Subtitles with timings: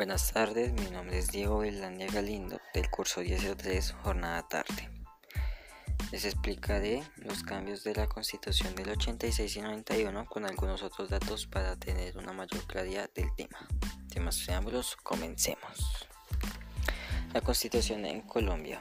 [0.00, 4.88] Buenas tardes, mi nombre es Diego Belandia Galindo del curso 1003 Jornada Tarde.
[6.10, 11.46] Les explicaré los cambios de la Constitución del 86 y 91 con algunos otros datos
[11.46, 13.68] para tener una mayor claridad del tema.
[14.22, 16.08] Más preámbulos, comencemos.
[17.34, 18.80] La Constitución en Colombia.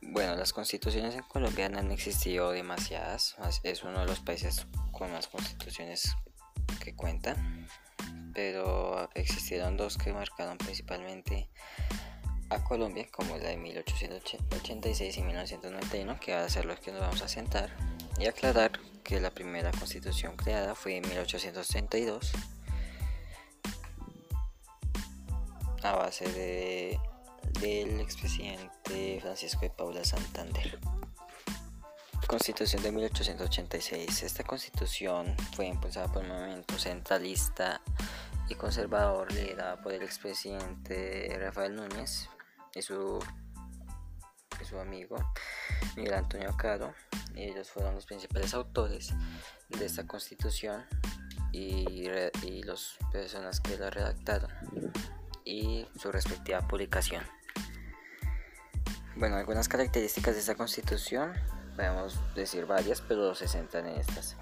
[0.00, 5.10] Bueno, las constituciones en Colombia no han existido demasiadas, es uno de los países con
[5.10, 6.14] más constituciones
[6.78, 7.66] que cuentan
[8.34, 11.48] pero existieron dos que marcaron principalmente
[12.50, 17.00] a Colombia, como la de 1886 y 1991, que va a ser los que nos
[17.00, 17.70] vamos a sentar,
[18.18, 18.72] y aclarar
[19.02, 22.32] que la primera constitución creada fue en 1832
[25.82, 27.00] a base de,
[27.60, 30.78] del expresidente Francisco de Paula Santander.
[32.32, 34.22] Constitución de 1886.
[34.22, 37.82] Esta constitución fue impulsada por un movimiento centralista
[38.48, 42.30] y conservador liderada por el expresidente Rafael Núñez
[42.74, 43.22] y su,
[44.66, 45.16] su amigo
[45.94, 46.94] Miguel Antonio Caro.
[47.36, 49.12] Ellos fueron los principales autores
[49.68, 50.86] de esta constitución
[51.52, 52.08] y,
[52.44, 54.50] y las personas que la redactaron
[55.44, 57.24] y su respectiva publicación.
[59.16, 61.34] Bueno, algunas características de esta constitución
[61.76, 64.36] podemos decir varias, pero se centran en estas.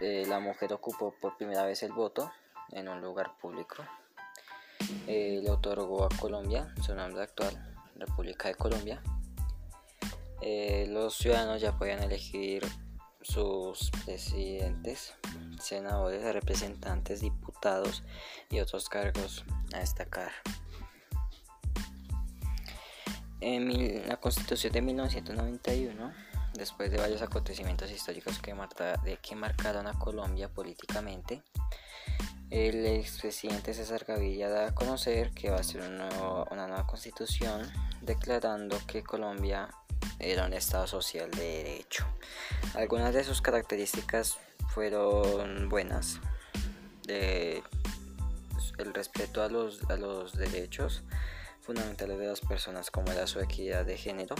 [0.00, 2.32] Eh, la mujer ocupó por primera vez el voto
[2.70, 3.84] en un lugar público.
[5.06, 7.54] Eh, le otorgó a Colombia su nombre actual,
[7.96, 9.02] República de Colombia.
[10.40, 12.64] Eh, los ciudadanos ya podían elegir
[13.20, 15.14] sus presidentes,
[15.60, 18.02] senadores, representantes, diputados
[18.50, 20.32] y otros cargos a destacar.
[23.44, 26.12] En la Constitución de 1991,
[26.54, 28.54] después de varios acontecimientos históricos que,
[29.34, 31.42] marcaron a Colombia políticamente,
[32.50, 37.68] el expresidente César Gaviria da a conocer que va a ser una nueva constitución
[38.00, 39.68] declarando que Colombia
[40.20, 42.06] era un Estado social de derecho.
[42.74, 44.38] Algunas de sus características
[44.68, 46.20] fueron buenas,
[47.08, 51.02] el respeto a los derechos,
[51.62, 54.34] fundamentales de las personas como era su equidad de género,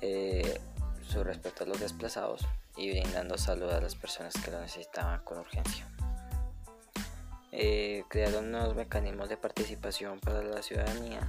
[0.00, 0.60] eh,
[1.06, 5.38] su respeto a los desplazados y brindando salud a las personas que lo necesitaban con
[5.38, 5.86] urgencia.
[7.50, 11.20] Eh, crearon nuevos mecanismos de participación para la ciudadanía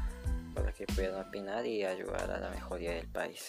[0.54, 3.48] para que puedan opinar y ayudar a la mejoría del país.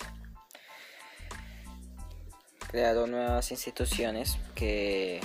[2.71, 5.21] Crearon nuevas instituciones que,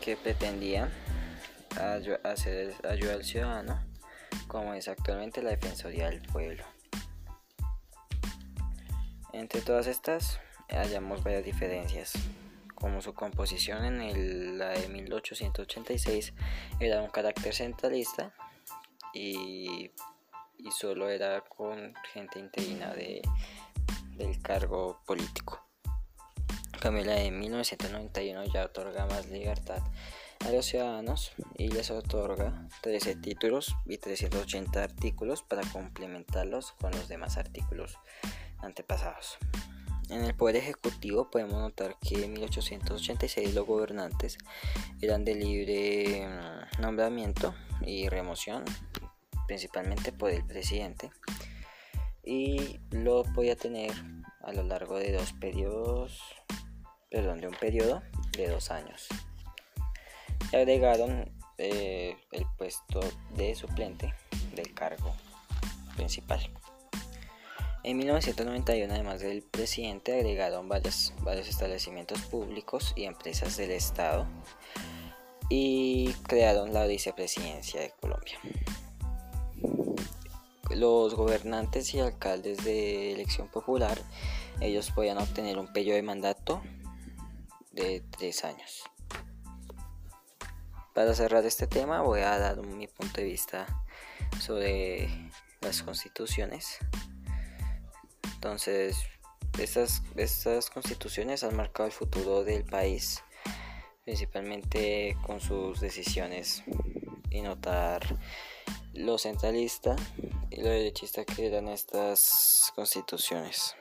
[0.00, 0.90] que pretendían
[2.24, 3.80] hacer ayuda al ciudadano
[4.48, 6.64] como es actualmente la Defensoría del Pueblo.
[9.32, 12.14] Entre todas estas hallamos varias diferencias,
[12.74, 16.32] como su composición en la de 1886
[16.80, 18.32] era un carácter centralista
[19.12, 19.92] y,
[20.56, 23.22] y solo era con gente interina de,
[24.16, 25.64] del cargo político.
[26.82, 29.82] En la de 1991 ya otorga más libertad
[30.44, 37.08] a los ciudadanos y les otorga 13 títulos y 380 artículos para complementarlos con los
[37.08, 37.98] demás artículos
[38.58, 39.38] antepasados.
[40.08, 44.38] En el Poder Ejecutivo podemos notar que en 1886 los gobernantes
[45.02, 48.64] eran de libre mm, nombramiento y remoción,
[49.46, 51.10] principalmente por el presidente,
[52.24, 53.92] y lo podía tener
[54.40, 56.22] a lo largo de dos periodos,
[57.10, 59.08] perdón, de un periodo de dos años
[60.52, 63.00] agregaron eh, el puesto
[63.34, 64.14] de suplente
[64.54, 65.14] del cargo
[65.96, 66.40] principal.
[67.84, 74.26] En 1991, además del presidente, agregaron varios, varios establecimientos públicos y empresas del Estado
[75.48, 78.38] y crearon la vicepresidencia de Colombia.
[80.70, 83.98] Los gobernantes y alcaldes de elección popular,
[84.60, 86.62] ellos podían obtener un periodo de mandato
[87.72, 88.84] de tres años.
[90.98, 93.68] Para cerrar este tema voy a dar mi punto de vista
[94.40, 95.08] sobre
[95.60, 96.78] las constituciones.
[98.34, 99.04] Entonces,
[99.60, 103.22] estas, estas constituciones han marcado el futuro del país,
[104.04, 106.64] principalmente con sus decisiones
[107.30, 108.02] y notar
[108.92, 109.94] lo centralista
[110.50, 113.76] y lo derechista que eran estas constituciones.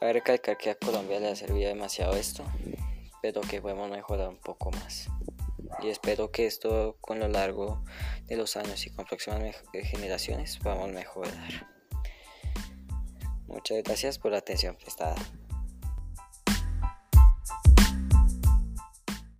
[0.00, 2.44] Cabe recalcar que a Colombia le ha servido demasiado esto,
[3.22, 5.08] pero que podemos mejorar un poco más.
[5.82, 7.82] Y espero que esto con lo largo
[8.26, 9.40] de los años y con próximas
[9.72, 11.68] generaciones podamos mejorar.
[13.46, 15.16] Muchas gracias por la atención prestada.